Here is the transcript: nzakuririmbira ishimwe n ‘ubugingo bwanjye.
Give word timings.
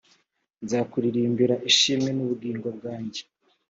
nzakuririmbira 0.63 1.55
ishimwe 1.69 2.09
n 2.13 2.19
‘ubugingo 2.25 2.67
bwanjye. 2.77 3.21